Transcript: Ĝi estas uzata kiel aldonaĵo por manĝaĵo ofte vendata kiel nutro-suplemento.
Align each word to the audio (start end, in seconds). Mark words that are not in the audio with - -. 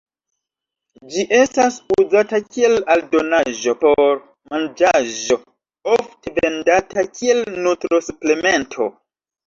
Ĝi 1.15 1.25
estas 1.39 1.77
uzata 1.97 2.39
kiel 2.47 2.73
aldonaĵo 2.95 3.77
por 3.85 4.19
manĝaĵo 4.55 5.41
ofte 5.99 6.37
vendata 6.43 7.09
kiel 7.17 7.49
nutro-suplemento. 7.63 8.95